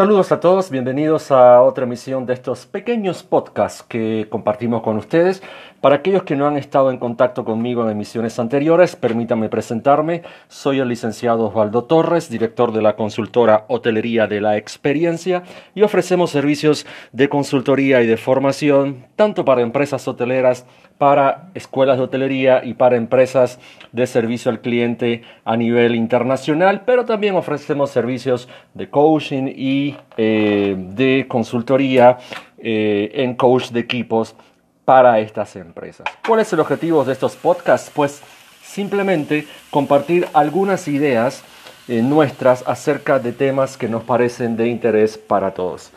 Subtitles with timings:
[0.00, 5.42] Saludos a todos, bienvenidos a otra emisión de estos pequeños podcasts que compartimos con ustedes.
[5.82, 10.22] Para aquellos que no han estado en contacto conmigo en emisiones anteriores, permítanme presentarme.
[10.48, 15.42] Soy el licenciado Osvaldo Torres, director de la consultora Hotelería de la Experiencia
[15.74, 20.64] y ofrecemos servicios de consultoría y de formación tanto para empresas hoteleras
[21.00, 23.58] para escuelas de hotelería y para empresas
[23.90, 30.76] de servicio al cliente a nivel internacional, pero también ofrecemos servicios de coaching y eh,
[30.76, 32.18] de consultoría
[32.58, 34.36] eh, en coach de equipos
[34.84, 36.06] para estas empresas.
[36.26, 37.90] ¿Cuál es el objetivo de estos podcasts?
[37.94, 38.20] Pues
[38.62, 41.42] simplemente compartir algunas ideas
[41.88, 45.92] eh, nuestras acerca de temas que nos parecen de interés para todos.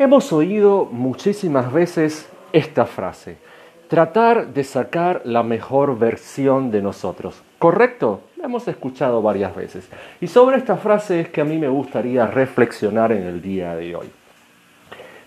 [0.00, 3.51] Hemos oído muchísimas veces esta frase
[3.92, 7.42] tratar de sacar la mejor versión de nosotros.
[7.58, 8.22] ¿Correcto?
[8.38, 9.86] La hemos escuchado varias veces.
[10.18, 13.94] Y sobre esta frase es que a mí me gustaría reflexionar en el día de
[13.94, 14.10] hoy.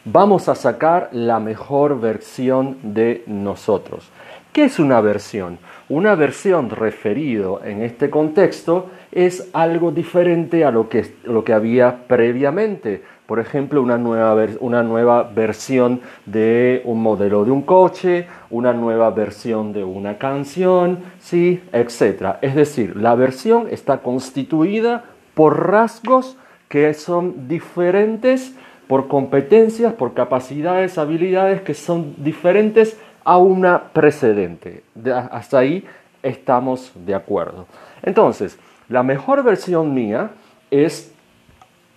[0.04, 4.10] Vamos a sacar la mejor versión de nosotros.
[4.52, 5.60] ¿Qué es una versión?
[5.88, 12.08] Una versión referido en este contexto es algo diferente a lo que, lo que había
[12.08, 18.74] previamente por ejemplo, una nueva, una nueva versión de un modelo de un coche, una
[18.74, 21.62] nueva versión de una canción, ¿sí?
[21.74, 22.38] etc.
[22.42, 26.38] Es decir, la versión está constituida por rasgos
[26.70, 28.56] que son diferentes,
[28.88, 34.84] por competencias, por capacidades, habilidades que son diferentes a una precedente.
[35.32, 35.84] hasta ahí
[36.22, 37.66] estamos de acuerdo.
[38.04, 40.32] Entonces, la mejor versión mía
[40.70, 41.12] es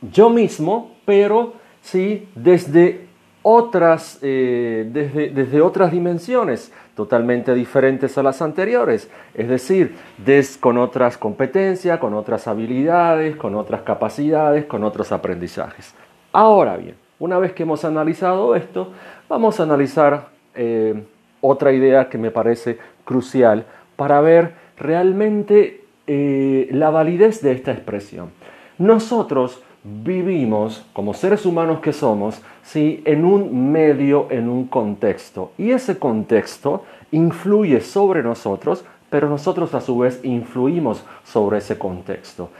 [0.00, 3.06] yo mismo, pero sí desde
[3.40, 9.96] otras, eh, desde, desde, otras dimensiones totalmente diferentes a las anteriores, es decir,
[10.60, 15.94] con otras competencias, con otras habilidades, con otras capacidades, con otros aprendizajes.
[16.30, 18.92] Ahora bien, una vez que hemos analizado esto,
[19.30, 21.04] vamos a analizar eh,
[21.40, 22.76] otra idea que me parece
[23.06, 23.64] crucial
[23.96, 28.30] para ver realmente eh, la validez de esta expresión.
[28.76, 33.02] Nosotros vivimos como seres humanos que somos, ¿sí?
[33.04, 35.52] en un medio, en un contexto.
[35.58, 42.50] Y ese contexto influye sobre nosotros, pero nosotros a su vez influimos sobre ese contexto.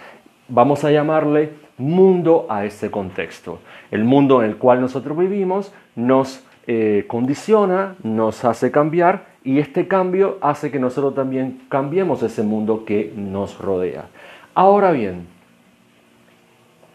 [0.48, 3.58] Vamos a llamarle mundo a ese contexto.
[3.90, 9.88] El mundo en el cual nosotros vivimos nos eh, condiciona, nos hace cambiar y este
[9.88, 14.06] cambio hace que nosotros también cambiemos ese mundo que nos rodea.
[14.54, 15.26] Ahora bien,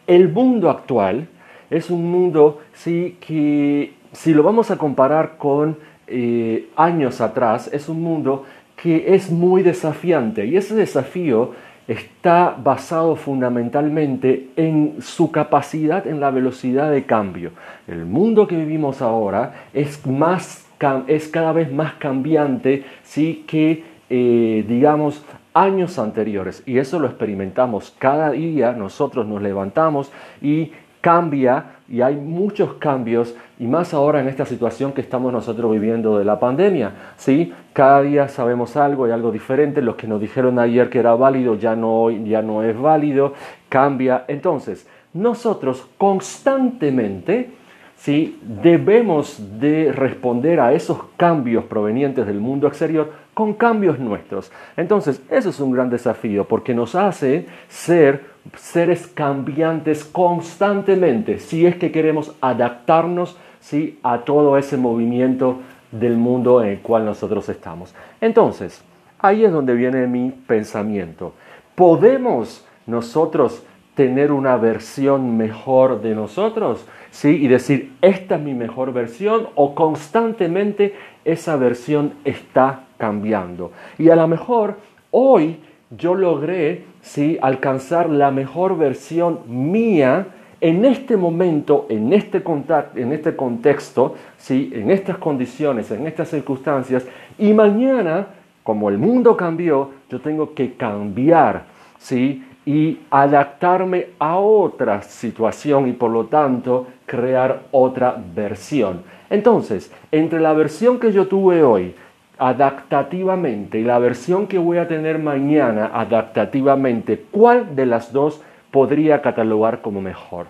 [0.07, 1.27] el mundo actual
[1.69, 5.77] es un mundo sí, que, si lo vamos a comparar con
[6.07, 11.51] eh, años atrás, es un mundo que es muy desafiante y ese desafío
[11.87, 17.51] está basado fundamentalmente en su capacidad en la velocidad de cambio.
[17.87, 20.65] El mundo que vivimos ahora es, más,
[21.07, 26.63] es cada vez más cambiante sí, que, eh, digamos, años anteriores.
[26.65, 30.71] Y eso lo experimentamos cada día, nosotros nos levantamos y
[31.03, 36.17] cambia y hay muchos cambios y más ahora en esta situación que estamos nosotros viviendo
[36.17, 36.93] de la pandemia.
[37.17, 37.53] ¿sí?
[37.73, 41.55] Cada día sabemos algo y algo diferente, lo que nos dijeron ayer que era válido
[41.55, 43.33] ya no, ya no es válido,
[43.67, 44.23] cambia.
[44.29, 47.51] Entonces, nosotros constantemente
[47.97, 48.39] ¿sí?
[48.41, 54.51] debemos de responder a esos cambios provenientes del mundo exterior con cambios nuestros.
[54.77, 61.75] Entonces, eso es un gran desafío porque nos hace ser seres cambiantes constantemente si es
[61.77, 63.99] que queremos adaptarnos ¿sí?
[64.03, 65.59] a todo ese movimiento
[65.91, 67.93] del mundo en el cual nosotros estamos.
[68.19, 68.83] Entonces,
[69.19, 71.33] ahí es donde viene mi pensamiento.
[71.75, 73.63] ¿Podemos nosotros
[73.95, 76.85] tener una versión mejor de nosotros?
[77.11, 77.29] ¿Sí?
[77.29, 80.95] Y decir, esta es mi mejor versión o constantemente
[81.25, 83.73] esa versión está cambiando.
[83.97, 84.77] Y a lo mejor
[85.11, 85.57] hoy
[85.91, 87.37] yo logré ¿sí?
[87.41, 90.27] alcanzar la mejor versión mía
[90.61, 94.71] en este momento, en este, contacto, en este contexto, ¿sí?
[94.73, 97.05] en estas condiciones, en estas circunstancias,
[97.37, 98.27] y mañana,
[98.63, 101.65] como el mundo cambió, yo tengo que cambiar
[101.97, 102.41] ¿sí?
[102.65, 109.01] y adaptarme a otra situación y por lo tanto crear otra versión.
[109.29, 111.93] Entonces, entre la versión que yo tuve hoy
[112.37, 118.41] adaptativamente y la versión que voy a tener mañana adaptativamente, ¿cuál de las dos
[118.71, 120.47] podría catalogar como mejor?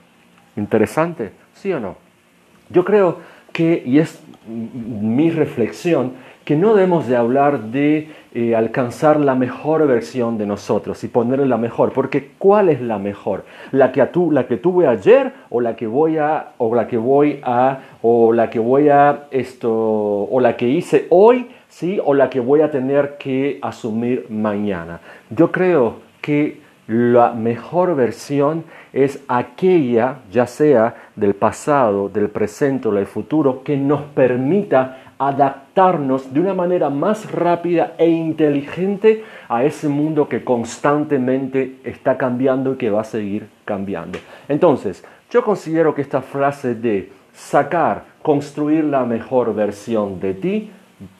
[0.55, 1.97] Interesante, ¿sí o no?
[2.69, 3.19] Yo creo
[3.51, 6.13] que, y es mi reflexión,
[6.43, 11.45] que no debemos de hablar de eh, alcanzar la mejor versión de nosotros y ponerle
[11.45, 13.45] la mejor, porque ¿cuál es la mejor?
[13.71, 16.97] ¿La que, tú, la que tuve ayer o la que voy a, o la que
[16.97, 22.13] voy a, o la que voy a esto, o la que hice hoy, sí, o
[22.13, 24.99] la que voy a tener que asumir mañana?
[25.29, 32.91] Yo creo que la mejor versión es aquella, ya sea del pasado, del presente o
[32.91, 39.87] del futuro, que nos permita adaptarnos de una manera más rápida e inteligente a ese
[39.87, 44.19] mundo que constantemente está cambiando y que va a seguir cambiando.
[44.47, 50.71] Entonces, yo considero que esta frase de sacar, construir la mejor versión de ti,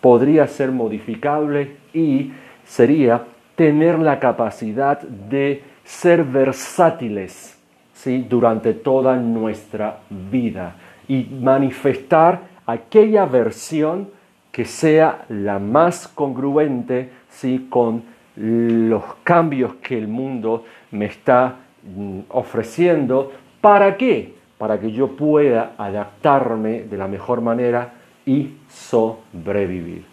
[0.01, 2.31] podría ser modificable y
[2.63, 3.23] sería
[3.55, 7.57] tener la capacidad de ser versátiles
[7.93, 8.25] ¿sí?
[8.27, 10.75] durante toda nuestra vida
[11.07, 14.09] y manifestar aquella versión
[14.51, 17.67] que sea la más congruente ¿sí?
[17.69, 18.03] con
[18.35, 23.31] los cambios que el mundo me está mm, ofreciendo.
[23.61, 24.35] ¿Para qué?
[24.57, 27.93] Para que yo pueda adaptarme de la mejor manera
[28.25, 30.05] y sobrevivir.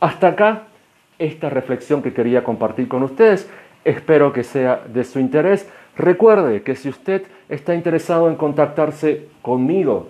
[0.00, 0.62] Hasta acá
[1.18, 3.50] esta reflexión que quería compartir con ustedes.
[3.84, 5.68] Espero que sea de su interés.
[5.96, 10.08] Recuerde que si usted está interesado en contactarse conmigo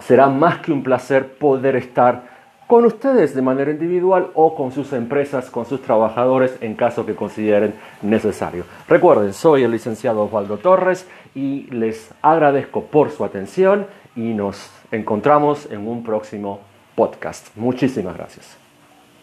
[0.00, 2.37] será más que un placer poder estar
[2.68, 7.16] con ustedes de manera individual o con sus empresas, con sus trabajadores en caso que
[7.16, 8.64] consideren necesario.
[8.86, 15.66] Recuerden, soy el licenciado Osvaldo Torres y les agradezco por su atención y nos encontramos
[15.70, 16.60] en un próximo
[16.94, 17.48] podcast.
[17.56, 18.67] Muchísimas gracias.